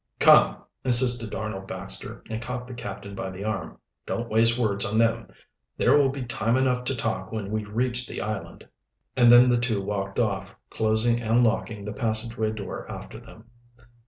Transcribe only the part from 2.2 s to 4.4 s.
and caught the captain by the arm. "Don't